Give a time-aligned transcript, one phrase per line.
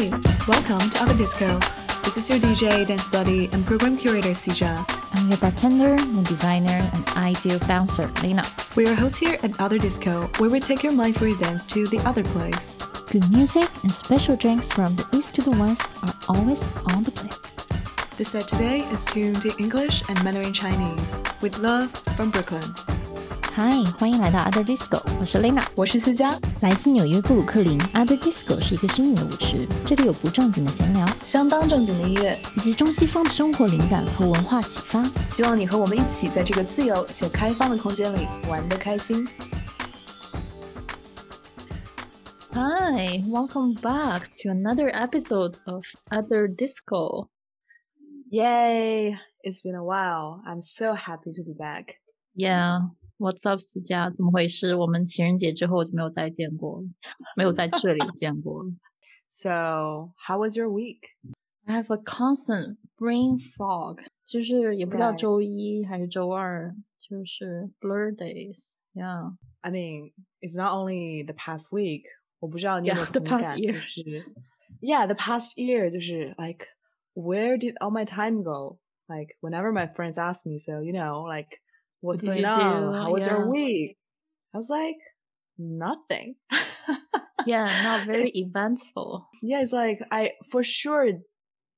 [0.00, 0.08] Hey,
[0.48, 1.60] welcome to Other Disco.
[2.04, 4.82] This is your DJ, dance buddy, and program curator Sija.
[5.12, 8.46] I'm your bartender, mood designer, and ideal bouncer, Lena.
[8.74, 11.66] We're your hosts here at Other Disco, where we take your mind for your dance
[11.66, 12.78] to the other place.
[13.10, 17.10] Good music and special drinks from the east to the west are always on the
[17.10, 17.36] plate.
[18.16, 22.74] The set today is tuned to English and Mandarin Chinese with love from Brooklyn.
[23.51, 27.79] 嗨，欢迎来到 Other Disco，我是 Lena，我是思佳，来自纽约布鲁克林。
[27.93, 35.03] Other Disco 是一个虚拟的舞池，这里有不正经的闲聊，相当正经的音乐，以及中西方的生活灵感和文化启发。
[35.25, 39.25] 希望你和我们一起在这个自由且开放的空间里玩得开心。
[42.51, 47.29] Hi, welcome back to another episode of Other Disco.
[48.31, 49.17] Yay!
[49.43, 50.39] It's been a while.
[50.45, 51.99] I'm so happy to be back.
[52.33, 52.89] Yeah.
[53.19, 54.09] What's up，思佳？
[54.09, 54.75] 怎么回事？
[54.75, 56.87] 我们情人节之后就没有再见过了，
[57.37, 58.69] 没有在这里见过了。
[59.27, 60.99] So, how was your week?
[61.65, 65.17] I have a constant brain fog，就是也不知道 Right.
[65.17, 72.03] 周一还是周二，就是 blur days。Yeah， I mean, it's not only the past week.
[72.39, 73.73] 我不知道你有没有 Yeah, the 同 past 感 year.
[73.73, 74.25] 就是
[74.81, 76.67] Yeah, the past year 就是 like
[77.13, 78.79] where did all my time go?
[79.07, 81.61] Like whenever my friends ask me, so you know, like
[82.01, 82.91] what's What going did you on?
[82.93, 82.97] do?
[82.97, 83.33] How was Yeah.
[83.33, 83.97] your week?
[84.53, 84.97] I was like
[85.57, 86.35] nothing.
[87.45, 89.27] yeah, not very eventful.
[89.41, 91.07] yeah, it's like I for sure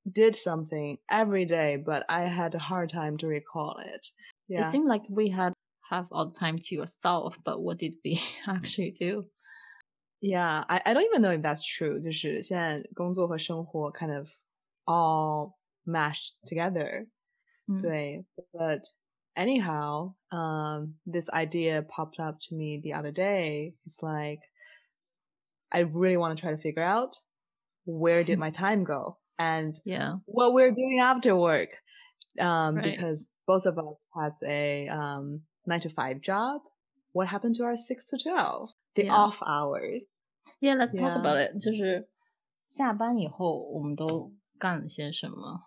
[0.10, 4.08] did something every day, but I had a hard time to recall it.
[4.50, 4.70] It Yeah.
[4.72, 5.54] seemed like we had
[5.90, 9.26] have all the time to yourself, but what did we actually do?
[10.22, 12.00] Yeah, I, I don't even know if that's true.
[12.02, 14.30] 就是现在工作和生活 kind of
[14.86, 15.54] all
[15.86, 17.08] mashed together.
[17.68, 18.82] 嗯对, but
[19.36, 23.74] anyhow, um, this idea popped up to me the other day.
[23.86, 24.40] It's like
[25.72, 27.18] I really want to try to figure out
[27.86, 31.70] where did my time go and Yeah, what we're doing after work.
[32.40, 32.84] Um, Right.
[32.84, 36.62] because both of us has a um nine to five job.
[37.14, 38.70] What happened to our six to twelve?
[38.96, 39.14] The Yeah.
[39.16, 40.06] off hours.
[40.60, 41.20] Yeah, let's talk Yeah.
[41.20, 41.60] about it.
[41.60, 42.08] 就是
[42.68, 45.62] 下班以后我们都干了些什么？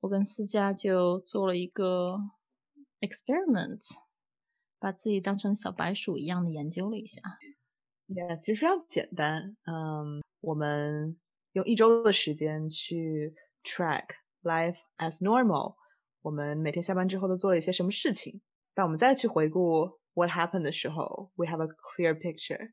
[0.00, 2.18] 我跟思佳就做了一个
[3.05, 3.81] experiment，
[4.79, 7.21] 把自己当成小白鼠一样的研究了一下。
[8.07, 9.57] Yeah，其实非常简单。
[9.65, 11.19] 嗯，我们
[11.51, 14.05] 用一周的时间去 track
[14.41, 15.75] life as normal。
[16.21, 18.41] 我们每天下班之后都做了一些什么事情？
[18.73, 22.71] 当我们再去回顾 what happened 的时候，we have a clear picture。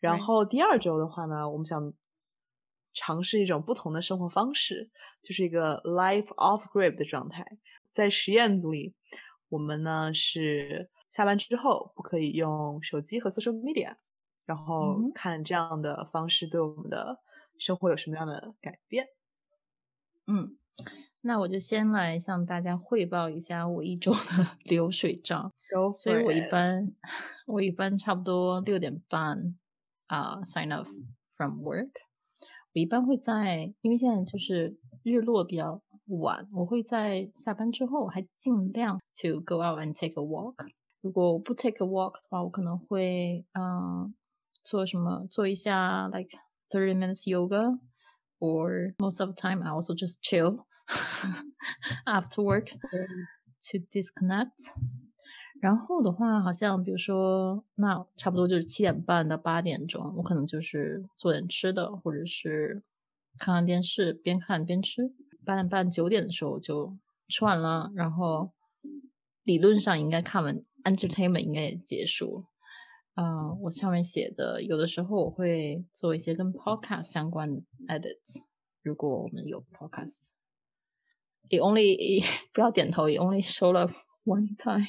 [0.00, 1.92] 然后第二周的话呢，我们想
[2.92, 4.90] 尝试一种不同的生活方式，
[5.22, 7.44] 就是一个 life off grid 的状态。
[7.90, 8.94] 在实验组里，
[9.50, 13.96] 我们呢是下班之后不可以用手机和 social media，
[14.44, 17.20] 然后看这样的方式对我们的
[17.58, 19.08] 生活有什么样的改变。
[20.26, 20.58] 嗯，
[21.22, 24.18] 那我就先来向大家汇报一下我一周的
[24.64, 25.52] 流水账。
[25.94, 26.92] 所以我一般
[27.46, 29.56] 我一般差不多六点半
[30.06, 30.88] 啊、sign off
[31.30, 31.90] from work。
[32.74, 40.55] 我一般会在，因为现在就是日落比较晚，我会在下班之后还尽量 to go out and take a walk。
[41.01, 44.13] 如果我不 take a walk 的话，我可能会嗯、呃
[44.63, 46.29] 做什么做一下 like
[46.69, 50.65] thirty minutes yoga。Or most of the time, I also just chill
[52.05, 54.73] after work to disconnect.
[55.61, 62.83] 然后的话，好像比如说，那差不多就是七点半到八点钟，我可能就是做点吃的，或者是
[63.37, 65.13] 看看电视，边看边吃。
[65.48, 66.94] 八点半九点的时候就
[67.26, 68.52] 吃完了，然后
[69.44, 72.44] 理论上应该看完 entertainment 应该也结束了。
[73.14, 78.42] 嗯、我上面写的，有的时候我会做一些跟 podcast 相关的 edit，
[78.82, 80.32] 如果我们有 podcast。
[81.48, 82.22] It only
[82.52, 83.90] 不要点头，也 only show up
[84.26, 84.86] one time。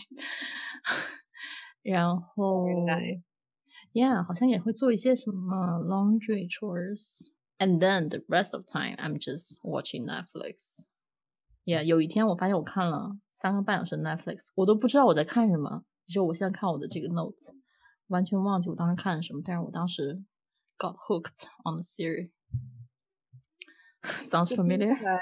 [1.81, 7.29] 然后 nice，Yeah，好像也会做一些什么 laundry chores。
[7.58, 10.86] And then the rest of time, I'm just watching Netflix.
[11.64, 15.84] Yeah，有一天我发现我看了三个半小时的 Netflix，我都不知道我在看什么。
[16.06, 17.54] 就我现在看我的这个 notes，
[18.08, 20.22] 完全忘记我当时看了什么，但是我当时
[20.76, 22.30] got hooked on the series.
[24.02, 25.00] Sounds 就听 familiar?
[25.00, 25.20] 下来，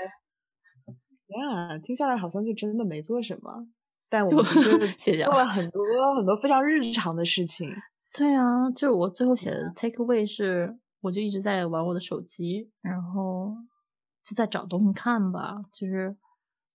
[1.29, 3.69] Yeah，听下来好像就真的没做什么，
[4.09, 5.85] 但我们的确谢谢啊做了很多
[6.17, 7.73] 很多非常日常的事情。
[8.13, 13.56] 对啊，就是我最后写的 take away 是， 我就一直在玩我的手机，然后
[14.24, 16.18] 就在找东西看吧，就是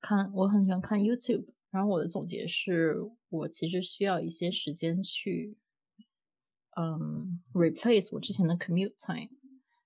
[0.00, 2.96] 看我很喜欢看 YouTube，然后我的总结是
[3.28, 5.58] 我其实需要一些时间去，
[6.76, 9.30] 嗯，replace 我之前的 commute time，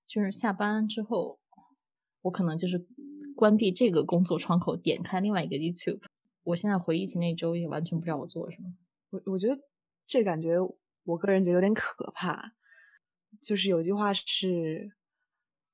[0.05, 1.39] 就是下班之后
[2.21, 2.85] 我可能就是
[3.35, 6.03] 关闭这个工作窗口，点开另外一个 YouTube。
[6.43, 8.73] 我现在回忆起那周，也完全不知道我做了什么。
[9.09, 9.59] 我我觉得
[10.05, 10.57] 这感觉，
[11.03, 12.53] 我个人觉得有点可怕。
[13.41, 14.91] 就是有句话是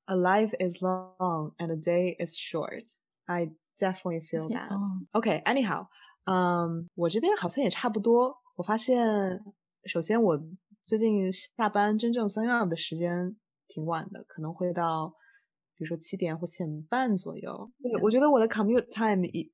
[0.06, 2.94] ，“A life is long and a day is short.”
[3.26, 4.78] I definitely feel that.
[5.12, 5.88] Okay, anyhow,
[6.24, 8.36] 嗯，我这边好像也差不多。
[8.56, 9.42] 我发现，
[9.84, 10.40] 首先我
[10.82, 13.36] 最近下班真正 sign up 的时间
[13.66, 15.14] 挺晚的，可能会到
[15.74, 17.72] 比如说七点或七点半左右。
[17.82, 19.52] 对，我觉得我的 commute time 已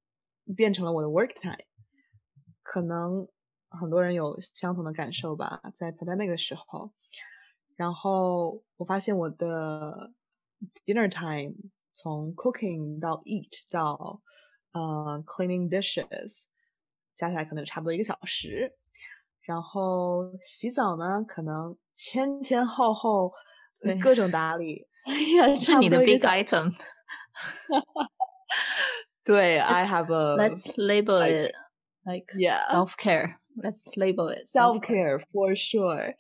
[0.57, 1.65] 变成了我的 work time。
[2.63, 3.27] 可能
[3.69, 6.93] 很多人有相同的感受吧，在 pandemic 的时候。
[7.80, 10.14] 然后我发现我的
[10.86, 11.56] dinner time
[11.94, 14.22] 从 cooking 到 eat 到
[14.72, 16.46] 呃 cleaning dishes。
[17.16, 18.76] 加起来可能差不多一个小时，
[19.44, 23.32] 然后洗澡呢，可能前前后后
[24.02, 24.86] 各种打理，
[25.58, 26.76] 是你的 big item。
[29.24, 31.54] 对，I have a let's label it
[32.04, 33.38] like yeah self care.
[33.63, 36.15] Let's label it self care for sure。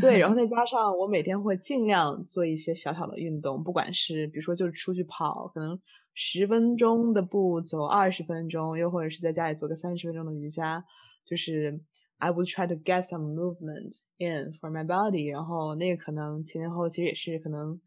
[0.00, 5.80] 对，然后再加上我每天会尽量做一些小小的运动，不管是比如说就是出去跑，可能。
[6.16, 10.84] 十分钟的步走二十分钟，又或者是在家里做个三十分钟的瑜伽，
[11.24, 11.80] 就是
[12.18, 15.32] I would try to get some movement in for my body。
[15.32, 17.80] 然后那个可能前前后其实也是可能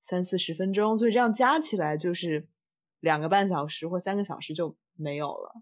[0.00, 2.46] 三四十分钟，所以这样加起来就是
[3.00, 5.52] 两个半小时或三个小时就没有了。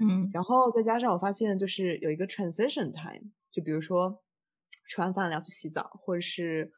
[0.00, 4.22] 嗯，然后再加上我发现就是有一个 transition time，就比如说
[4.88, 6.72] 吃完饭了要去洗澡，或者是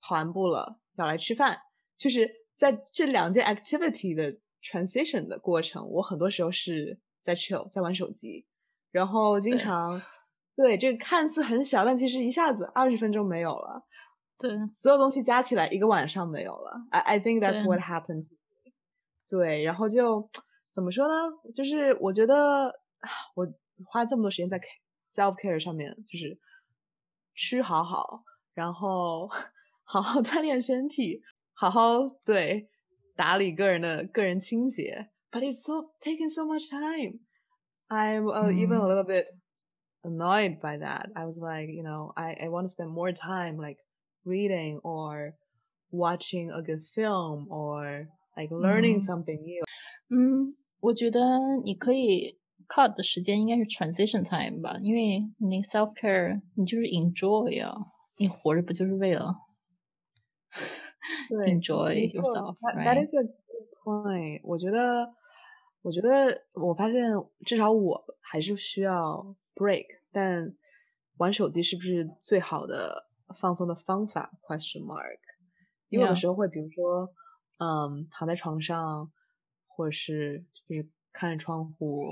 [0.00, 1.58] 跑完步了要来吃饭，
[1.96, 2.42] 就是。
[2.54, 8.46] 在这两件 activity 的 transition 的过程，我很多时候是在 chill，在玩手机，
[8.92, 10.00] 然后经常
[10.54, 13.82] 对这个看似很小，但其实一下子二十分钟没有了。
[14.38, 16.86] 对，所有东西加起来一个晚上没有了。
[16.90, 18.28] I I think that's what happened。
[19.28, 20.30] 对，然后就
[20.71, 21.31] 怎么说呢？
[21.53, 22.73] 就是我觉得
[23.35, 23.47] 我
[23.85, 24.59] 花这么多时间在
[25.11, 26.37] self care 上面，就是
[27.33, 28.23] 吃好好，
[28.53, 29.29] 然后
[29.83, 31.21] 好好锻炼身体。
[31.59, 32.69] 好好对
[33.15, 37.21] 打理个人的个人清洁，but it's so taking so much time.
[37.87, 39.25] I'm uh, even a little bit
[40.03, 41.09] annoyed by that.
[41.15, 43.79] I was like, you know, I I want to spend more time like
[44.23, 45.33] reading or
[45.89, 49.63] watching a good film or like learning something new.
[50.09, 51.20] 嗯， 我觉得
[51.62, 57.72] 你可以 cut 的时间应该是 transition time 吧，因为你 self care 你就是 enjoy 啊，
[58.18, 59.32] 你活着不就是为了
[61.46, 62.56] enjoy yourself.
[62.60, 64.40] That, that is a good point.
[64.42, 65.14] 我觉得，
[65.82, 67.12] 我觉得，我发现
[67.46, 70.52] 至少我还是需要 break，但
[71.18, 73.06] 玩手机是不是最好的
[73.36, 75.20] 放松的方法？Question mark。
[75.88, 77.12] 因为有的时候会，比如说，
[77.58, 79.12] 嗯，躺在床上，
[79.76, 82.04] 或者是就是看着窗户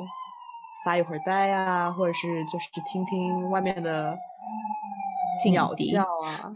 [0.84, 4.16] 发一会儿呆啊，或者是就是听听外面的
[5.50, 6.52] 鸟叫啊。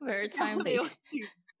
[0.00, 0.78] Very timely。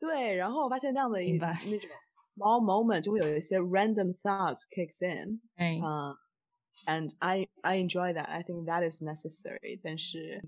[0.00, 1.90] 对，然后我发现那样的一那种
[2.36, 5.40] small moment 就会有一些 random thoughts kicks in。
[5.56, 6.16] 嗯
[6.86, 8.24] ，and I I enjoy that.
[8.24, 9.78] I think that is necessary.
[9.80, 10.42] 但是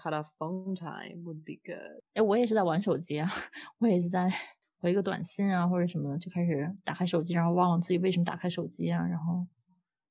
[0.00, 2.00] cut off phone time would be good。
[2.14, 3.28] 哎，我也是在玩手机啊，
[3.78, 4.30] 我也是在
[4.80, 9.46] 回一个短信啊或者什么的，就开始打开手机，然后忘了自己为什么打开手机啊，然后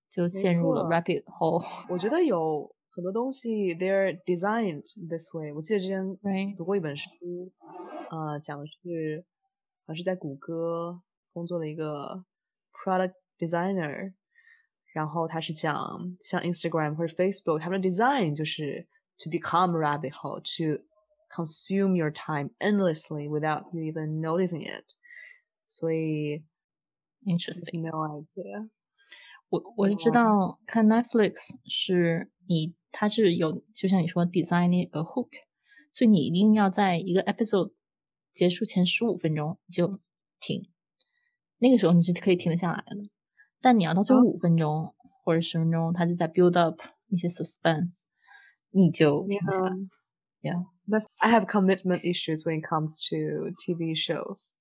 [0.09, 1.63] 就陷入了 rabbit hole。
[1.89, 2.73] 我觉得有。
[2.91, 5.53] 很多东西 they're designed this way。
[5.53, 6.03] 我记得之前
[6.57, 7.09] 读过一本书，
[8.09, 9.23] 呃，讲的是
[9.85, 10.99] 好像是在谷歌
[11.31, 12.25] 工作的一个
[12.73, 14.11] product designer，
[14.93, 15.73] 然后他是讲
[16.19, 18.85] 像 Instagram 或者 Facebook，他们的 design 就是
[19.17, 20.83] to become rabbit hole，to
[21.30, 24.94] consume your time endlessly without you even noticing it。
[25.66, 26.44] 所以
[27.24, 28.68] interesting，no idea。
[29.48, 32.74] 我我是知道看 Netflix 是你。
[32.96, 35.30] 它是有，就像你说，design a hook，
[35.90, 37.72] 所以你一定要在一个 episode
[38.32, 39.98] 结束前十五分钟就
[40.38, 40.70] 停，
[41.58, 43.10] 那个时候你是可以停得下来的。
[43.60, 44.94] 但你要到最后五分钟
[45.24, 48.02] 或者十分钟，它就在 build up 一些 suspense，
[48.70, 49.72] 你就停不下来。
[50.40, 54.54] Yeah, that's I have commitment issues when it comes to TV shows.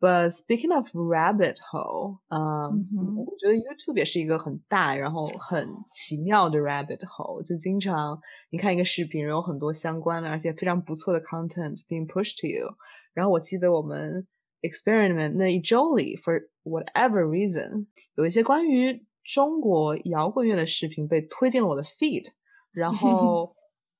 [0.00, 2.84] But speaking of rabbit hole，嗯，
[3.24, 8.20] 我觉得 YouTube 也是一个很大然后很奇妙的 rabbit hole，就经常
[8.50, 12.66] 你看一个视频，有很多相关的而且非常不错的 content being pushed to you。
[13.14, 14.26] 然后我记得我们
[14.62, 22.24] experiment 那一周里，for whatever reason，有一些关于中国摇滚乐的视频被推进了我的 feed，
[22.72, 23.54] 然后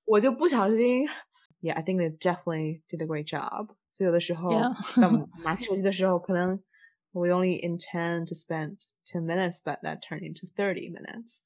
[0.05, 1.07] 我就不小心
[1.67, 3.75] ，Yeah，I think they definitely did a great job。
[3.91, 5.01] 所以有的时候 Yeah.
[5.01, 6.63] 当拿起手机的时候，可能
[7.13, 11.41] we only intend to spend ten minutes, but that turned into thirty minutes.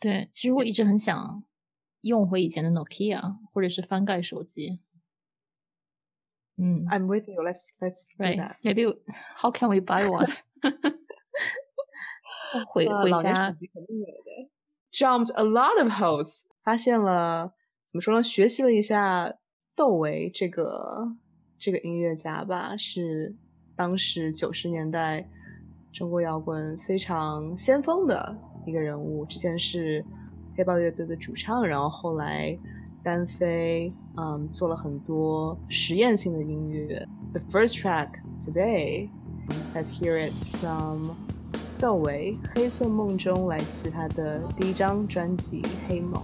[0.00, 1.44] 对，其实我一直很想
[2.02, 4.80] 用回以前的 Nokia 或者是翻盖手机。
[6.58, 7.42] 嗯 I'm with you.
[7.42, 8.38] Let's let's do ，Right.
[8.38, 8.56] that.
[8.62, 8.92] Maybe
[9.36, 10.26] how can we buy one?
[12.72, 14.50] 回回呃老年手家机肯定有的。
[14.90, 17.54] Jumped a lot of holes，发现了
[17.91, 18.23] 怎么说呢？
[18.23, 19.33] 学习了一下
[19.75, 21.13] 窦唯这个
[21.59, 23.35] 这个音乐家吧，是
[23.75, 25.29] 当时九十年代
[25.91, 28.33] 中国摇滚非常先锋的
[28.65, 29.25] 一个人物。
[29.25, 30.05] 之前是
[30.55, 32.57] 黑豹乐队的主唱，然后后来
[33.03, 37.05] 单飞，嗯，做了很多实验性的音乐。
[37.33, 39.09] The first track today,
[39.75, 41.09] let's hear it from
[41.77, 46.23] 窦唯《黑色梦中》来自他的第一张专辑《黑梦》。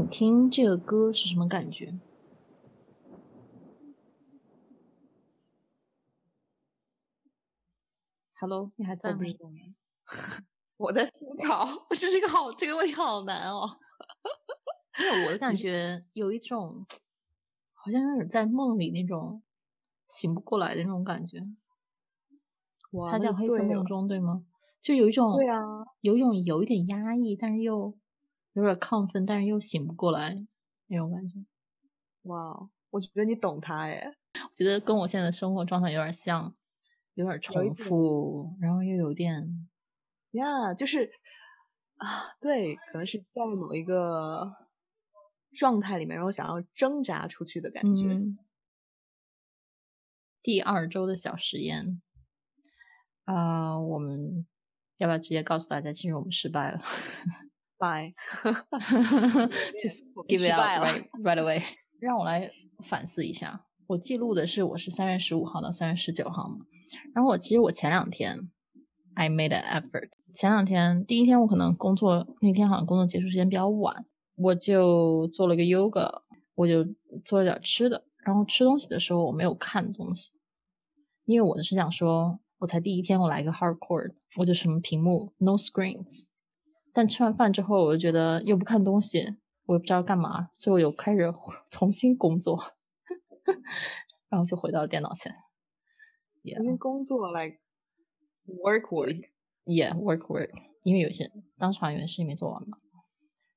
[0.00, 2.00] 你听这个歌是什么感觉
[8.32, 9.20] ？Hello，你还在吗？
[10.78, 13.76] 我在思考， 这是个好，这个问题好难哦。
[14.98, 16.86] 因为我的感觉有一种，
[17.74, 19.42] 好像那种在梦里那种
[20.08, 21.46] 醒不过来的那种感觉。
[22.92, 24.46] 哇，它叫黑色梦中，对吗？
[24.80, 25.60] 就有一种，对啊，
[26.00, 27.94] 有一种有一点压抑，但是又
[28.52, 30.36] 有点亢奋，但是又醒不过来
[30.86, 31.34] 那种感觉。
[32.22, 36.52] 哇，我觉得你懂他哎，我觉得跟我现在的生活状态有点像，
[37.14, 39.68] 有点重复，然后又有点。
[40.32, 41.10] 呀，就是
[41.96, 44.54] 啊，对，可能是在某一个
[45.52, 48.20] 状态里面，然后想要挣扎出去的感觉。
[50.42, 52.00] 第二周的小实验
[53.24, 54.46] 啊，我们
[54.98, 56.80] 要不要直接告诉大家，其实我们失败了
[57.80, 58.12] ？Bye，just
[60.28, 61.62] give it out right right away。
[61.98, 62.50] 让我来
[62.84, 66.66] 反思一下，我记录的是我是三月十五号到三月十九号嘛，
[67.14, 68.50] 然后我其实我前两天。
[69.14, 70.10] I made an effort。
[70.32, 74.06] 前两天，第一天我可能工作那天好像工作结束时间比较晚，
[74.36, 76.22] 我就做了个 yoga，
[76.54, 76.86] 我就
[77.24, 78.06] 做了点吃的。
[78.24, 80.30] 然后吃东西的时候我没有看东西，
[81.26, 86.28] 因为我是想说，我才第一天，我来个 hardcore，我就什么屏幕 no screens。
[86.92, 91.32] 但吃完饭之后，我就觉得又不看东西，我也不知道干嘛，所以我又开始
[91.70, 92.58] 重新工作，
[94.28, 95.34] 然后就回到电脑前。
[96.54, 97.58] 重新工作，like。
[98.46, 99.28] Work work,
[99.64, 100.50] yeah, work work.
[100.82, 102.78] 因为有些当场有些事情没做完嘛。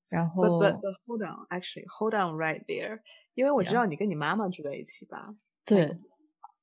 [0.08, 3.00] 然后，but but hold on, actually, hold on right there.
[3.34, 5.36] 因为我知道你跟你妈妈住在一起吧？
[5.66, 5.98] 对。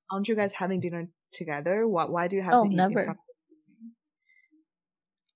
[0.06, 1.88] Aren't you guys having dinner together?
[1.88, 2.52] Why why do you have?
[2.52, 3.16] Oh, never.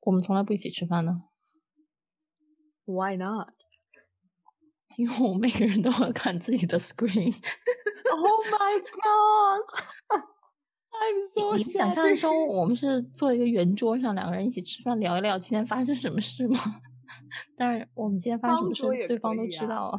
[0.05, 1.25] 我们从来不一起吃饭呢。
[2.85, 3.53] Why not?
[4.97, 7.35] 因为我们每个人都要看自己的 screen。
[8.15, 9.65] Oh my god!
[11.57, 16.59] 你想象中，我们是坐一个圆桌上，两个人一起吃饭，聊一聊今天发生什么事吗？
[17.57, 19.99] 但是我们今天发生什么事，对方都知道了。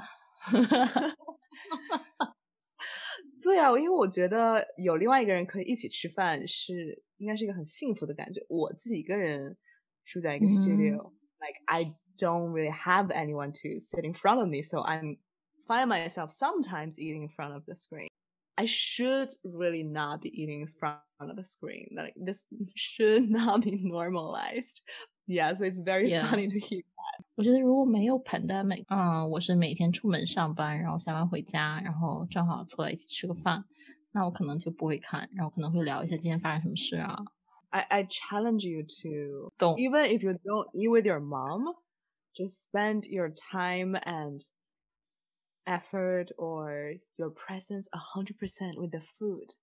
[3.42, 8.46] 对啊，因为我觉得有另外一个人可以一起吃饭，是应该是一个很幸福的感觉。
[8.48, 9.58] 我自己一个人
[10.05, 15.19] 住在一个 studio，like I don't really have anyone to sit in front of me, so I'm
[15.67, 18.09] find myself sometimes eating in front of the screen.
[18.57, 21.95] I should really not be eating in front of the screen.
[21.97, 24.83] Like this should not be normalized.
[25.27, 26.27] Yeah, so it's very yeah.
[26.27, 27.25] funny to hear that.
[27.37, 33.65] 我觉得如果没有 pandemic，嗯，我是每天出门上班，然后下班回家，然后正好坐在一起吃个饭，
[34.11, 37.17] 那我可能就不会看，然后可能会聊一下今天发生什么事啊。
[37.71, 41.75] I I challenge you to don't even if you don't eat with your mom,
[42.35, 44.41] just spend your time and
[45.65, 49.55] effort or your presence a hundred percent with the food。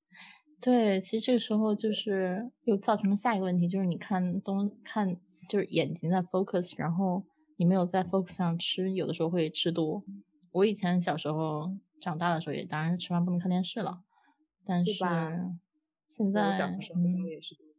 [0.62, 5.18] 对，其实这个时候就是又造成了下一个问题，就是你看东看
[5.50, 7.26] 就是眼睛在 focus，然后
[7.58, 10.04] 你没有在 focus 上吃，有的时候会吃多。
[10.52, 14.02] 我以前小时候长大的时候也当然是吃饭不能看电视了，
[14.66, 14.94] 但是
[16.08, 16.52] 现在
[16.96, 17.71] 嗯也是这样。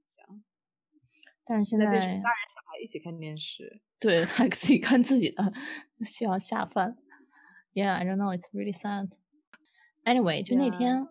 [1.46, 5.54] 但是现在变成大人小孩一起看电视，对，还自己看自己的，
[6.06, 6.98] 希望下饭。
[7.74, 8.36] Yeah, I don't know.
[8.38, 9.12] It's really sad.
[10.06, 11.08] Anyway，就那天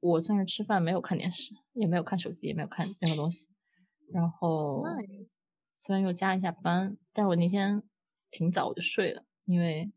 [0.00, 3.48] 我算是吃饭没有看电视，也没有看手机，也没有看任何东西。
[4.12, 4.82] 然后
[5.70, 7.82] 虽然又加一下班，但我那天
[8.30, 9.92] 挺早我就睡了，因为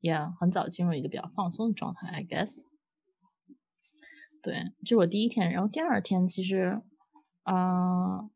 [0.00, 2.62] Yeah 很早进入一个比较放松的状态，I guess。
[4.42, 5.52] 对，这是我第一天。
[5.52, 6.82] 然后第二天其实
[7.42, 8.30] 啊，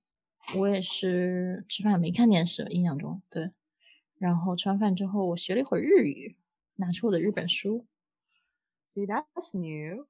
[0.57, 3.51] 我也是吃饭没看电视，印象中对。
[4.18, 6.37] 然后吃完饭之后，我学了一会儿日语。
[6.81, 7.87] 拿出我的日本书。
[8.94, 10.07] See, that's new.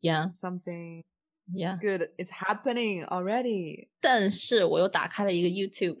[0.00, 1.02] Yeah, something.
[1.46, 2.08] Yeah, good.
[2.16, 3.88] It's happening already.
[4.00, 6.00] 但是我又打开了一个 YouTube，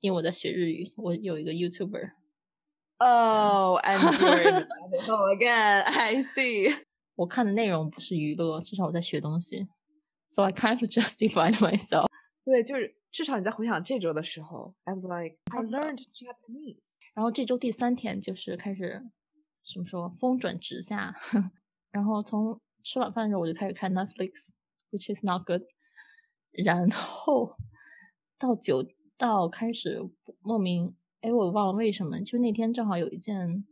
[0.00, 2.12] 因为我在学日语，我有一个 YouTuber。
[2.96, 4.66] Oh, and you're
[5.10, 5.82] oh again.
[5.82, 6.74] I see.
[7.16, 9.68] 我看的内容不是娱乐，至少我在学东西。
[10.30, 12.08] So I kind of justified myself.
[12.44, 16.82] 对，就是至少你在回想这周的时候，I was like, I learned Japanese.
[17.14, 19.02] 然后这周第三天就是开始
[19.62, 21.14] 什么说风转直下，
[21.90, 25.62] 然后从吃晚饭的时候我就开始看 Netflix，which is not good。
[26.50, 27.56] 然后
[28.38, 30.00] 到九到开始
[30.40, 33.64] 莫名，哎，我忘了为什么，就那天正好有一件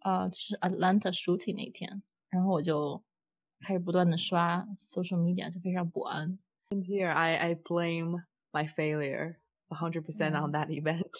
[0.00, 3.02] 啊，就是 Atlanta shooting 那天，然后我就
[3.60, 6.38] 开始不断的刷 social media，就非常不安。
[6.71, 9.37] Here I I blame my failure
[9.69, 11.11] a hundred percent on that event。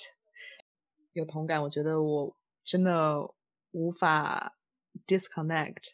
[1.14, 3.34] 有同感，我觉得我 真的
[3.72, 4.58] 无法
[5.08, 5.94] disconnect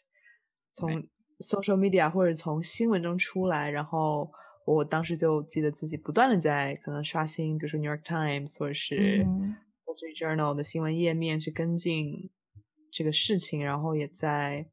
[0.72, 4.30] 从 social media 或者从新闻中出来，然后
[4.66, 9.24] 我当时就记得自己不断的在可能刷新，比如说 New York Times 或者是
[9.84, 12.30] Wall Street Journal 的新闻页面去跟进
[12.90, 14.68] 这个事情，然后也在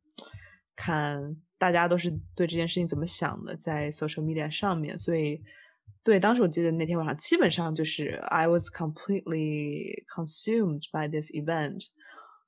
[0.75, 5.41] 看 大家都是对这件事情怎么想的，在 social media 上面，所以。
[6.03, 11.89] 对，当时我记得那天晚上，基本上就是 I was completely consumed by this event.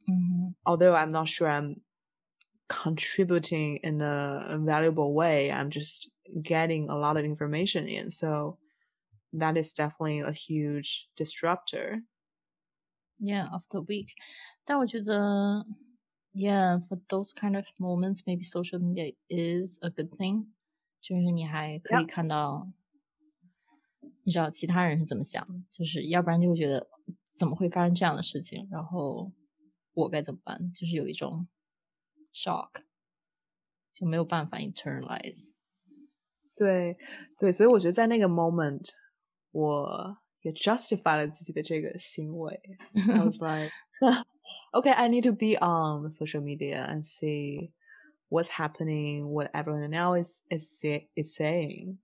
[0.08, 0.56] Mm-hmm.
[0.64, 1.82] Although I'm not sure I'm
[2.68, 6.10] contributing in a valuable way, I'm just
[6.42, 8.10] getting a lot of information in.
[8.10, 8.58] So
[9.34, 12.02] that is definitely a huge disruptor.
[13.20, 14.16] Yeah, of the week.
[14.66, 15.64] 但我觉得
[16.34, 20.48] ，yeah, for those kind of moments, maybe social media is a good thing.
[21.02, 22.72] 就是你还可以看到
[24.24, 26.88] 你知道其他人是怎么想的，就是要不然就会觉得
[27.38, 29.32] 怎么会发生这样的事情，然后
[29.94, 30.72] 我该怎么办？
[30.74, 31.48] 就是有一种
[32.34, 32.84] shock，
[33.92, 35.52] 就没有办法 internalize。
[36.56, 36.98] 对
[37.40, 38.88] 对，所以我觉得在那个 moment，
[39.52, 42.62] 我也 justify 了自己的这个行为。
[42.94, 43.72] I was like,
[44.74, 47.72] okay, I need to be on social media and see
[48.30, 50.84] what's happening, what everyone else is
[51.16, 51.98] is saying.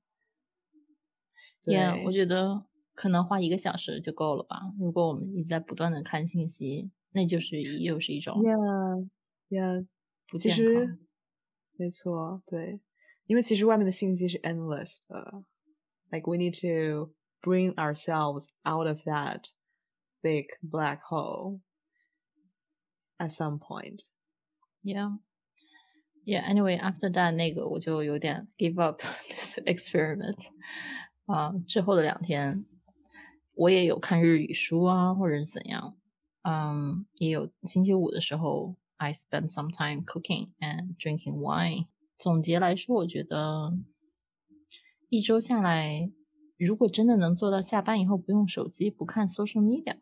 [1.65, 4.61] Yeah，我觉得可能花一个小时就够了吧。
[4.79, 9.87] 如果我们一直在不断的看信息，那就是又是一种 Yeah，Yeah，
[10.27, 10.99] 不健康。
[11.77, 12.79] 没错，对，
[13.25, 15.43] 因为其实外面的信息是 endless 的。
[16.11, 19.51] Like we need to bring ourselves out of that
[20.21, 21.59] big black hole
[23.17, 24.03] at some point.
[24.81, 25.17] Yeah.
[26.25, 26.43] Yeah.
[26.47, 30.37] Anyway, after that，那个我就有点 give up this experiment。
[31.25, 32.65] 啊，之后的两天，
[33.53, 35.95] 我也有看日语书啊，或者是怎样。
[36.41, 41.87] 嗯，也有星期五的时候，I spend some time cooking and drinking wine。
[42.17, 43.77] 总结来说，我觉得
[45.09, 46.11] 一周下来，
[46.57, 49.97] 如果真的能做到下班以后不用手机、不看 social media，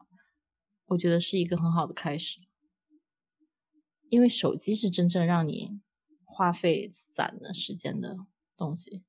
[0.85, 2.39] 我觉得是一个很好的开始。
[4.11, 5.79] 因为手机是真正让你
[6.23, 8.17] 花费散的时间的
[8.55, 9.03] 东西。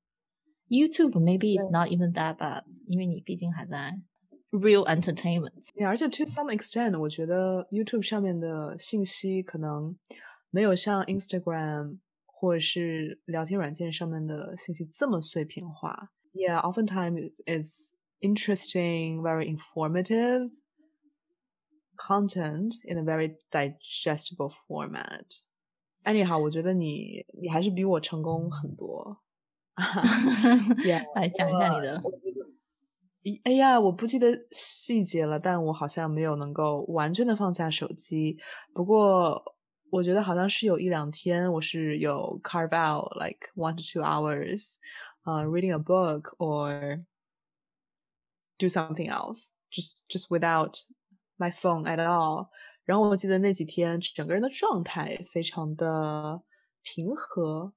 [0.67, 3.99] YouTube maybe it's not even that bad，因为你毕竟还在
[4.51, 5.69] real entertainment。
[5.73, 9.97] 对，而且 to some extent，我觉得 YouTube 上面的信息可能
[10.51, 16.11] 没有像 Instagram 或者是聊天软件上面的信息这么碎片化。
[16.33, 20.51] Yeah, oftentimes it's interesting, very informative
[21.97, 25.25] content in a very digestible format.
[26.03, 29.21] Anyhow，我觉得你你还是比我成功很多。
[31.15, 32.01] 来讲一下你的。
[33.43, 38.37] 哎呀，我不记得细节了，但我好像没有能够完全的放下手机。
[38.73, 39.55] 不过
[39.91, 44.77] 我觉得好像是有一两天，我是有 carve out like one to two hours，
[45.25, 47.03] 呃、uh,，reading a book or
[48.57, 50.79] do something else，just just without
[51.38, 52.48] my phone at all。
[52.84, 56.42] 然后我记得那几天整个人的状态非常的
[56.82, 57.72] 平和。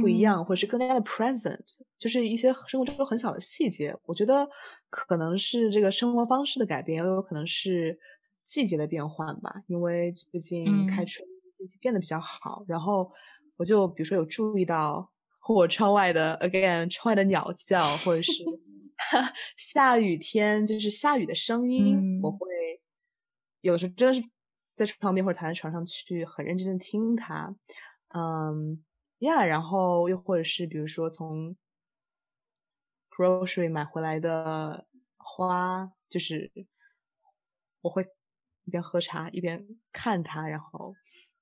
[0.00, 1.60] 不一样，或者是更加的 present，
[1.96, 3.96] 就是一些生活中很小的细节。
[4.06, 4.48] 我觉得
[4.90, 7.96] 可能是这个生活方式的改变，也有可能是
[8.42, 9.62] 季节的变换吧。
[9.68, 11.24] 因为最近开春，
[11.58, 13.08] 天气变得比较好，然后
[13.56, 15.08] 我就比如说有注意到
[15.48, 18.32] 我窗外的 again 窗外的鸟叫，或者是
[19.56, 22.38] 下雨天就是下雨的声音，我会
[23.63, 24.23] 有的时候真的是
[24.75, 27.55] 在床边或者躺在床上去很认真的听它，
[28.09, 28.83] 嗯。
[29.21, 31.57] Yeah，然后又或者是比如说从
[33.09, 36.49] grocery 买回来的花，就是
[37.81, 38.07] 我会
[38.63, 40.95] 一边喝茶一边看它，然后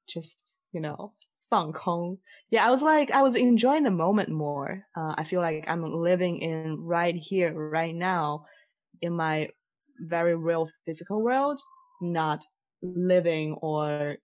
[0.07, 1.13] just you know
[1.49, 2.19] 放空。
[2.49, 4.85] Yeah, I was like I was enjoying the moment more.
[4.95, 8.45] Uh, I feel like I'm living in right here, right now,
[9.01, 9.51] in my
[9.99, 11.59] very real physical world,
[12.01, 12.43] not
[12.81, 14.17] living or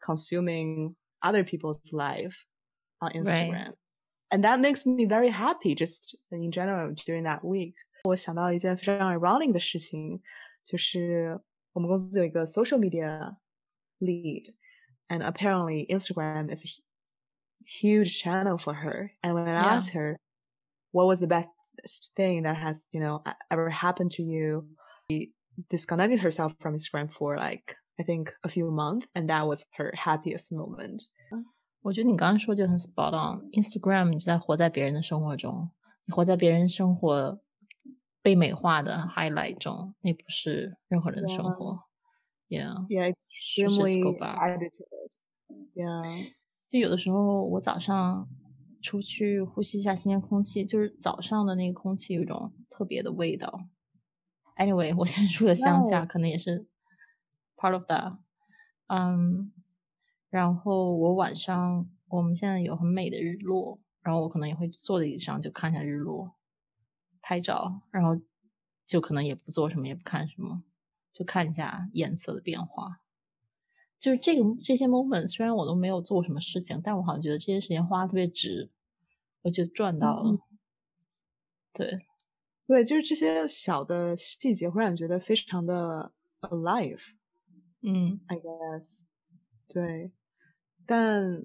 [0.00, 2.44] consuming other people's life
[3.00, 3.52] on Instagram.
[3.52, 3.74] Right.
[4.30, 7.74] And that makes me very happy just in general during that week.
[8.04, 10.20] 我想到一件非常 ironic 的事情，
[10.64, 11.40] 就是
[11.72, 13.36] 我们公司有一个 social media
[14.00, 14.54] lead,
[15.08, 16.82] and apparently Instagram is a
[17.64, 19.10] huge channel for her.
[19.22, 19.76] And when I yeah.
[19.76, 20.18] asked her
[20.92, 21.48] what was the best
[22.14, 24.66] thing that has, you know, ever happened to you,
[25.10, 25.32] she
[25.68, 29.92] disconnected herself from Instagram for like I think a few months, and that was her
[29.94, 31.02] happiest moment.
[31.82, 35.70] 我觉得你刚刚说就很 spot on。Instagram 你在活在别人的生活中，
[36.06, 37.40] 你活在别人生活
[38.22, 41.84] 被美化的 highlight 中，那不是任何人的生活。
[42.48, 44.38] Yeah, Yeah, should just extremely go back.
[44.38, 45.14] added to it.
[45.74, 46.32] Yeah.
[46.68, 48.28] 就有的时候我早上
[48.82, 53.66] 出去呼吸一下新鲜空气，就是早上的那个空气有一种特别的味道。
[54.61, 56.67] Anyway，我现在住的乡下，可能也是
[57.57, 58.17] part of that。
[58.85, 59.51] 嗯，
[60.29, 66.35] 然后我晚上我们现在有很美的日落，然后我可能也会坐在椅子上就看一下日落，
[67.23, 68.21] 拍照，然后
[68.85, 70.61] 就可能也不做什么，也不看什么，
[71.11, 73.01] 就看一下颜色的变化。
[73.99, 78.69] 就是这个这些 moment，虽然我都没有做过什么事情，但我好像觉得这些时间花得特别值，
[79.41, 80.33] 我觉得赚到了。
[80.33, 80.39] 嗯
[81.73, 82.05] 对，
[82.70, 87.12] 对，就是这些小的细节会让你觉得非常的 alive。
[87.82, 89.00] 嗯 I guess，
[89.68, 90.10] 对，
[90.84, 91.44] 但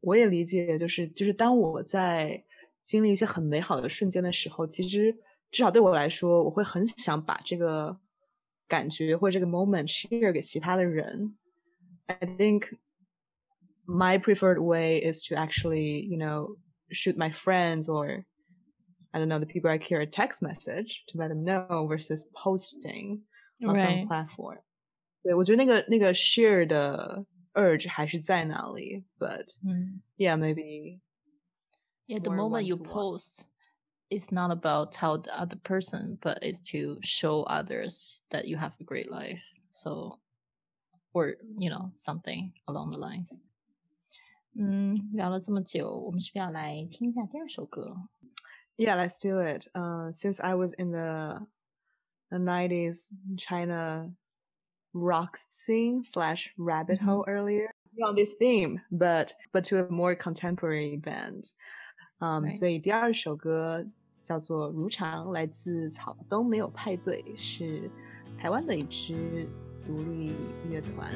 [0.00, 2.44] 我也理解，就是就是当我在
[2.82, 5.12] 经历一些很美好的瞬间的时候，其实
[5.50, 7.98] 至少对我来说，我会很想把这个
[8.68, 11.36] 感觉或者这个 moment share 给其他的人。
[12.06, 12.76] I think
[13.86, 16.56] my preferred way is to actually, you know,
[16.90, 18.24] shoot my friends or
[19.12, 22.24] I don't know the people I care a text message to let them know versus
[22.34, 23.22] posting
[23.64, 24.06] on some Right.
[24.08, 24.58] platform.
[25.22, 31.00] 对，我觉得那个那个 share 的 urge 还是在那里，but 嗯 yeah maybe
[32.06, 32.92] Yeah, the More moment you one-to-one.
[32.92, 33.46] post,
[34.10, 38.72] it's not about tell the other person, but it's to show others that you have
[38.78, 39.40] a great life.
[39.70, 40.20] So,
[41.14, 43.40] or you know something along the lines.
[44.56, 47.96] 嗯，聊了这么久，我们是不是要来听一下第二首歌？
[48.78, 49.66] yeah let's do it.
[49.74, 51.46] Uh, since I was in the
[52.30, 54.10] the 90s China
[54.92, 57.04] rock scene slash rabbit Mhm.
[57.04, 57.68] hole earlier
[58.02, 61.50] on this theme, but but to a more contemporary band.
[62.20, 62.56] Um, Right.
[62.58, 63.84] 所以第二首歌
[64.24, 67.90] 叫做《如常》，来自草东没有派对，是
[68.38, 69.48] 台湾的一支
[69.86, 70.34] 独立
[70.70, 71.10] 乐团。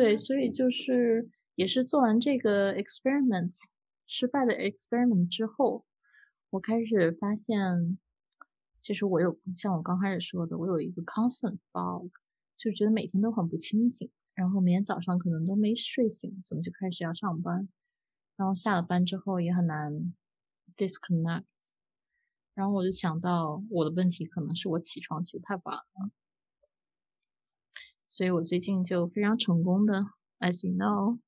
[0.00, 3.54] 对，所以就是也是做完这个 experiment
[4.06, 5.84] 失败的 experiment 之后，
[6.48, 7.98] 我开始发现，
[8.80, 12.08] 其实我有像我刚开始说的，我有一个 constant fog，
[12.56, 17.68] 就觉得每天都很不清醒，然后每天早上可能都没睡醒，怎么就开始要上班，
[18.36, 20.14] 然后下了班之后也很难
[20.78, 21.44] disconnect，
[22.54, 26.10] 然后我就想到我的问题可能是我起床起得太晚了，
[28.10, 30.04] 所以我最近就非常成功的
[30.40, 31.20] ，as you know。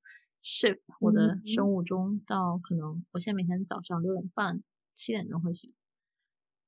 [0.42, 1.70] shift 我的生。
[1.70, 4.60] 物钟到可能我现在每天早上六点半
[4.92, 5.72] 七点钟会醒，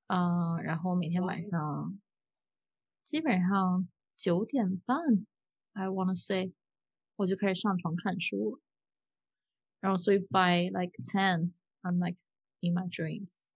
[0.07, 1.99] 嗯，然后每天晚上
[3.03, 4.97] 基本上九点半
[5.73, 6.55] ，I wanna say
[7.17, 8.53] 我就开始上床看书。
[8.53, 8.61] 了，
[9.81, 11.51] 然后所以 by like ten
[11.83, 12.19] I'm like
[12.61, 13.49] in my dreams，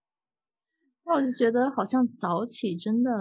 [1.04, 3.12] 那我就觉得好像早起真的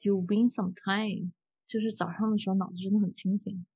[0.00, 1.30] you win some time，
[1.66, 3.66] 就是早上的时候脑子真的很清醒。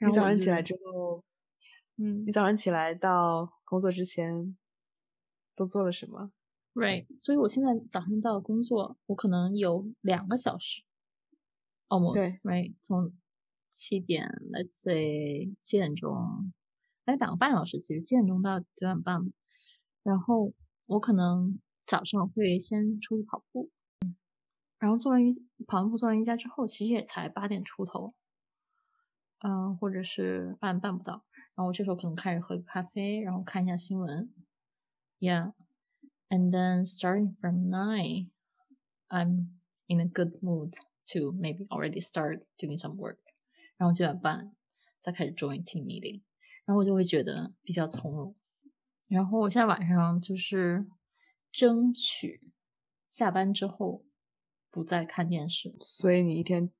[0.00, 1.24] 你早上起来之后，
[1.96, 4.56] 嗯，你早上起来到工作之前
[5.56, 6.30] 都做了什么
[6.74, 10.84] ？Right，所以我现在早上到工作，我可能有两个小时
[11.88, 13.12] ，almost right，从
[13.70, 16.52] 七点，let's say 七点钟，
[17.04, 19.32] 还有两个半小时，其实七点钟到九点半，
[20.04, 20.52] 然后
[20.86, 23.70] 我可能早上会先出去跑步，
[24.78, 25.32] 然后做完瑜
[25.66, 28.14] 跑完步做完瑜伽之后，其实也才八点出头。
[29.40, 34.34] 嗯，或者是办办不到，然后我这时候可能开始喝个咖啡，然后看一下新闻
[35.20, 38.30] ，Yeah，and then starting from nine,
[39.08, 39.50] I'm
[39.86, 40.72] in a good mood
[41.12, 43.18] to maybe already start doing some work，
[43.76, 44.56] 然后九点半
[44.98, 46.22] 再开始 join team meeting，
[46.64, 48.34] 然后我就会觉得比较从容，
[49.08, 50.84] 然后我现在晚上就是
[51.52, 52.50] 争取
[53.06, 54.04] 下班之后
[54.70, 56.70] 不再看电视，所以你一天。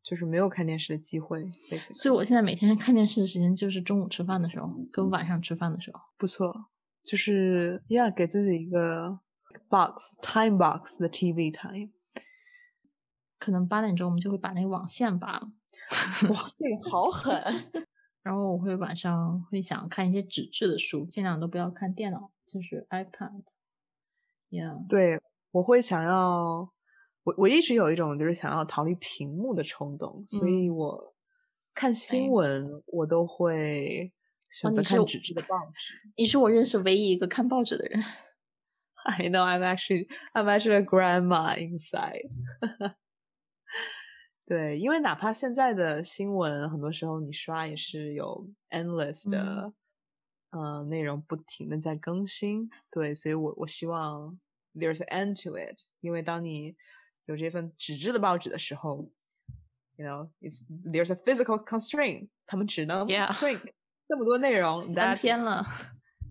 [0.00, 1.50] 就是没有看电视的机会，
[1.92, 6.00] 所以我现在每天看电视的时间就是中午吃饭的时候跟晚上吃饭的时候。
[6.16, 6.70] 不错，
[7.02, 9.20] 就是要给自己一个
[9.68, 11.90] box time box 的 TV time。
[13.38, 15.52] 可能八点钟我们就会把那个网线拔了。
[16.30, 17.34] 哇，这个好狠！
[18.22, 23.42] 然后我会晚上会想看一些纸质的书，尽量都不要看电脑，就是 iPad。
[24.48, 25.20] Yeah，对，
[25.50, 26.72] 我会想要。
[27.28, 31.14] 我我一直有一种就是想要逃离屏幕的冲动，所以我
[31.74, 34.10] 看新闻我都会
[34.50, 35.92] 选择看纸质的报纸。
[36.16, 38.02] 你是我认识唯一一个看报纸的人。
[39.04, 42.30] I know I'm actually I'm actually a grandma inside。
[44.46, 49.74] 对，因为哪怕现在的新闻，很多时候你刷也是有 endless 的
[50.48, 52.70] 呃内容不停的在更新。
[52.90, 54.40] 对，所以我我希望
[54.74, 56.74] there's an end to it，因为当你
[57.27, 59.09] 有这份纸质的报纸的时候，
[59.95, 63.69] you know it's there's a physical constraint，他们只能 print
[64.07, 65.65] 这么多内容，三天了。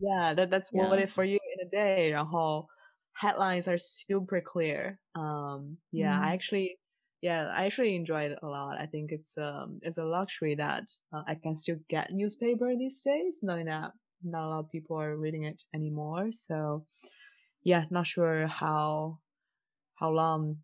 [0.01, 2.11] Yeah, that that's what it for you in a day.
[2.11, 2.69] 然后
[3.15, 4.99] headlines are super clear.
[5.15, 6.79] Um, yeah, I actually,
[7.21, 8.81] yeah, I actually enjoy it a lot.
[8.81, 13.01] I think it's um, it's a luxury that uh, I can still get newspaper these
[13.03, 13.93] days, knowing that
[14.25, 16.33] not a lot of people are reading it anymore.
[16.33, 16.85] So,
[17.63, 19.21] yeah, not sure how
[19.95, 20.59] how long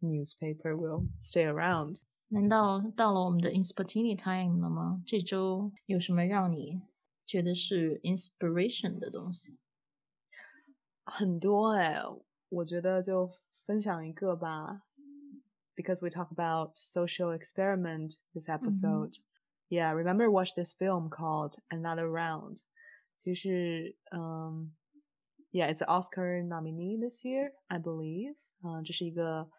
[0.00, 2.02] newspaper will stay around。
[2.28, 5.02] 难道到了我们的 inspiration time 了吗？
[5.06, 6.82] 这周有什么让你
[7.26, 9.58] 觉得是 inspiration 的东西？
[11.04, 12.00] 很多哎，
[12.48, 13.30] 我觉得就
[13.64, 14.82] 分享一个吧。
[15.76, 19.10] Because we talk about social experiment this episode.
[19.10, 19.22] Mm -hmm.
[19.68, 22.60] Yeah, remember watch this film called Another Round.
[23.16, 24.72] 其实，嗯、
[25.52, 28.36] um,，Yeah, it's an Oscar nominee this year, I believe.
[28.62, 29.50] 嗯、uh,，这是一个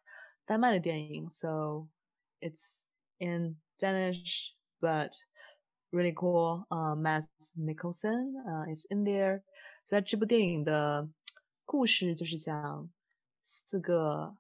[0.51, 1.87] 丹麦的电影，so
[2.41, 2.83] it's
[3.19, 4.49] in Danish
[4.81, 5.13] but
[5.93, 6.67] really cool.
[6.69, 8.35] Uh, Mads Mikkelsen.
[8.45, 9.43] uh, is in there.
[9.85, 11.09] 所以这部电影的
[11.65, 12.91] 故事就是讲
[13.45, 14.37] 四个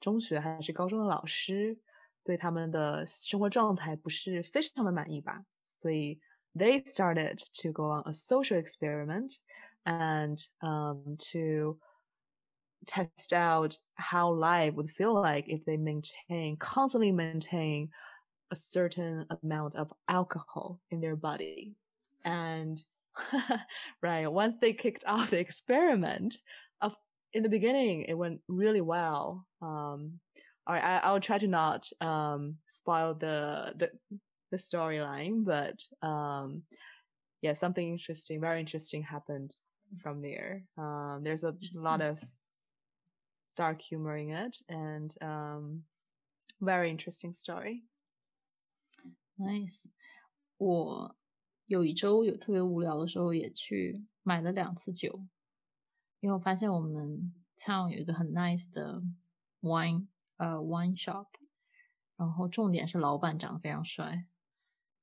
[0.00, 1.78] 中学还是高中的老师
[2.24, 6.18] 对他们的生活状态不是非常的满意吧，所以
[6.54, 9.36] they started to go on a social experiment
[9.84, 11.78] and um to
[12.86, 17.90] test out how life would feel like if they maintain constantly maintain
[18.50, 21.76] a certain amount of alcohol in their body.
[22.24, 22.82] And
[24.02, 26.38] right once they kicked off the experiment
[26.80, 26.94] of
[27.32, 29.46] in the beginning it went really well.
[29.60, 30.20] Um
[30.66, 33.90] all right I, i'll try to not um spoil the the
[34.50, 36.62] the storyline but um
[37.42, 39.56] yeah something interesting very interesting happened
[40.02, 40.64] from there.
[40.76, 42.20] Um there's a lot of
[43.57, 45.83] dark humor in it and um,
[46.59, 47.83] very interesting story.
[49.37, 49.85] Nice.
[50.57, 51.15] 我
[51.65, 55.25] 有一周有特别无聊的时候，也去买了两次酒，
[56.19, 59.01] 因为我发现我们 town 有一个很 nice 的
[59.61, 60.07] wine
[60.37, 61.27] 呃 wine shop，
[62.15, 64.25] 然后重点是老板长得非常帅，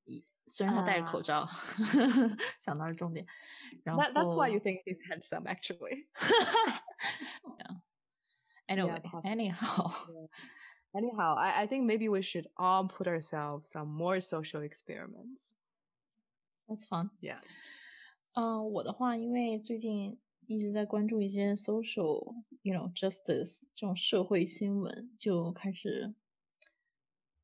[0.04, 1.48] 一虽然他戴着口啊罩，
[2.60, 3.26] 想到了重点。
[3.82, 6.06] 然后 That, that's why you think he's handsome, actually.
[8.68, 9.30] anyway possibly.
[9.30, 9.90] anyhow
[10.92, 15.52] Anyhow, I, I think maybe we should all put ourselves on more social experiments.
[16.70, 17.10] that's fun。
[17.20, 17.38] Yeah.
[18.34, 26.14] 嗯、我的话，因为最近一直在关注一些 social，you know justice 这种社会新闻，就开始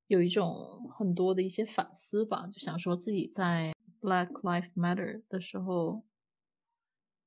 [0.07, 6.05] 有一种很多的一些反思吧，就想说自己在 Black Lives Matter 的时候，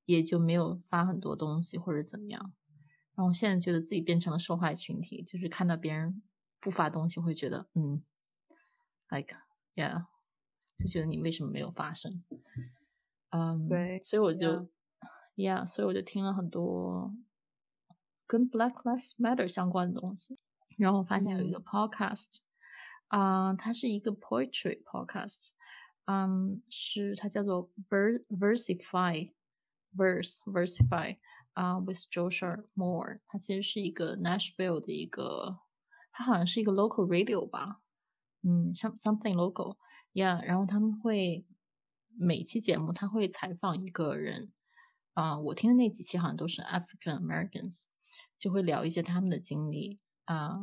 [0.05, 2.53] 也就没有发很多东西或者怎么样。
[3.16, 6.22] 然后我现在觉得自己变成了受害群体，就是看到别人
[6.60, 8.02] 不发东西，会觉得嗯
[9.08, 9.36] ，like
[9.76, 10.06] yeah，
[10.76, 12.24] 就觉得你为什么没有发声？
[13.30, 14.68] 嗯，对所以我就
[15.36, 17.14] yeah，所以我就听了很多
[18.26, 20.38] 跟 Black Lives Matter 相关的东西，
[20.76, 22.38] 然后我发现有一个 podcast，
[23.08, 25.50] 啊、它是一个 poetry podcast，
[26.06, 29.32] 嗯，是它叫做 Ver Versify
[29.96, 31.18] Verse Versify
[31.54, 35.60] 啊、with Joshua Moore，它其实是一个 Nashville 的一个，
[36.12, 37.80] 它好像是一个 local radio 吧，
[38.42, 39.78] 嗯，像 something local。
[40.12, 41.44] Yeah，然后他们会
[42.16, 44.52] 每期节目他会采访一个人，
[45.14, 47.86] 啊、我听的那几期好像都是 African Americans，
[48.38, 50.56] 就会聊一些他们的经历啊、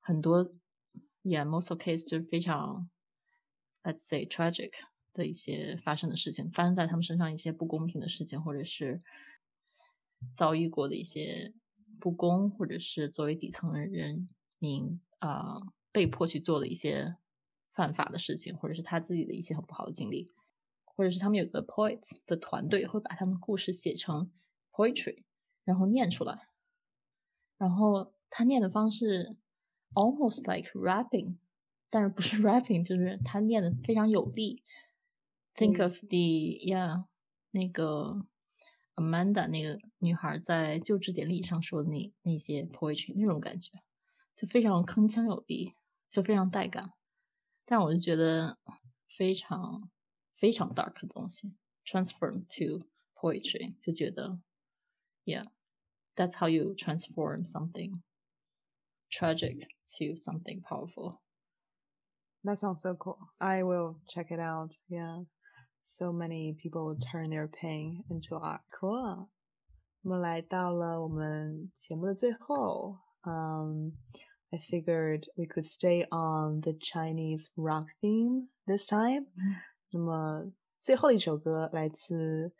[0.00, 0.52] 很多
[1.22, 2.88] ，Yeah，most of case 就是非常
[3.82, 4.72] ，let's say tragic
[5.12, 9.02] 的一些发生的事情，发生在他们身上一些不公平的事情，或者是
[10.32, 11.52] 遭遇过的一些
[12.00, 17.16] 不公，或者是作为底层人民啊、呃被迫去做的一些
[17.72, 20.30] 犯法的事情，或者是他自己的一些很不好的经历，
[20.84, 24.30] 或者是他们有个 poets 的团队会把他们故事写成
[24.70, 25.24] poetry，
[25.64, 26.48] 然后念出来，
[27.56, 29.36] 然后他念的方式
[29.94, 31.38] almost like rapping，
[31.90, 34.62] 但是不是 rapping，就是他念的非常有力。
[35.54, 37.06] Think of the yeah
[37.50, 38.26] 那个
[38.97, 43.83] Amanda 那个女孩在就职典礼上说的那那些 poetry 那种感觉，
[44.35, 45.75] 就非常铿锵有力，
[46.09, 46.93] 就非常带感。
[47.65, 48.59] 但我就觉得
[49.07, 49.89] 非常
[50.35, 52.85] 非常 dark 的东西 transform to
[53.15, 54.39] poetry，就觉得
[55.23, 58.01] yeah，that's how you transform something
[59.09, 61.19] tragic to something powerful。
[62.43, 63.29] That sounds so cool.
[63.37, 64.75] I will check it out.
[64.89, 65.25] Yeah.
[65.87, 68.61] So many people will turn their pain into art.
[68.71, 69.27] Cool.
[70.01, 72.97] 我们来到了我们节目的最后。
[73.21, 73.93] Um,
[74.49, 79.27] I figured we could stay on the Chinese rock theme this time.
[79.91, 82.51] 那么最后的一首歌来自，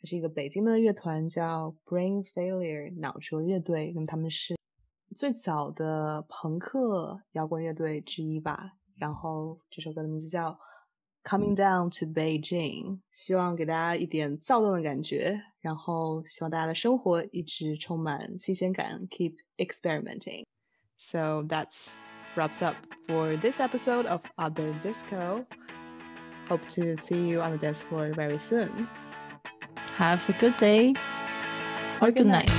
[0.00, 3.92] 还是一个北京的乐团，叫 Brain Failure 脑浊乐队。
[3.94, 4.56] 那么他们是
[5.14, 8.72] 最早的朋克摇滚乐队之一吧。
[8.96, 10.50] 然后这首歌的名字叫《
[11.24, 20.44] Coming Down to Beijing》，希望给大家一点躁动的感觉，然后希望大家的生活一直充满新鲜感，keep experimenting.
[20.96, 21.90] So that's
[22.34, 25.44] wraps up for this episode of Other Disco.
[26.48, 28.88] Hope to see you on the dance floor very soon.
[29.98, 30.94] Have a good day
[32.00, 32.50] or good night.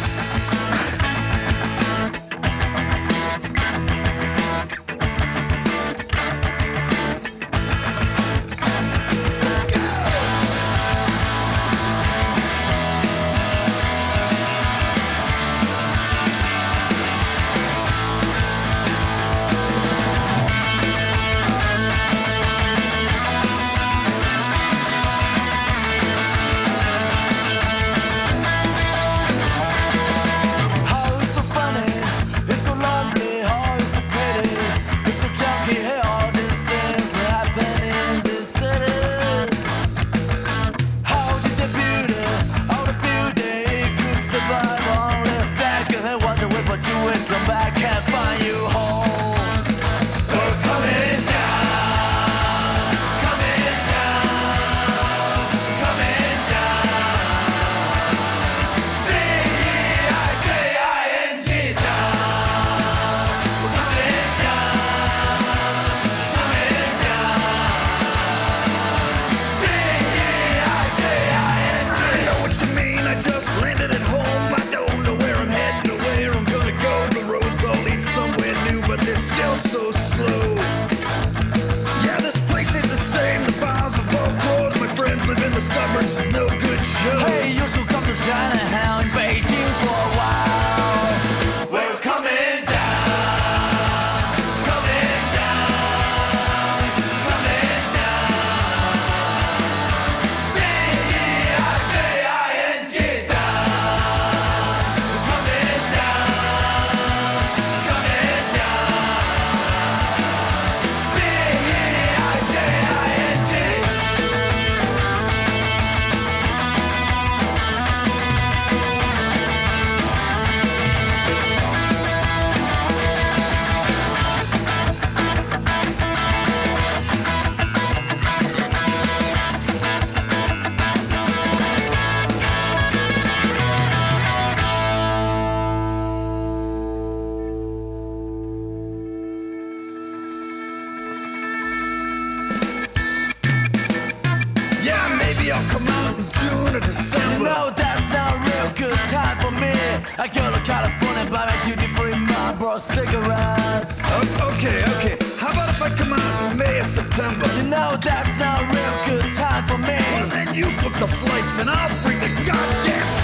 [146.86, 147.38] December.
[147.38, 149.72] You know that's not a real good time for me.
[150.18, 153.98] I go to California, buy my duty free Marlboro cigarettes.
[154.16, 155.16] O- okay, okay.
[155.38, 157.46] How about if I come out in May or September?
[157.58, 159.98] You know that's not a real good time for me.
[160.14, 163.15] Well, then you book the flights and I'll bring the goddamn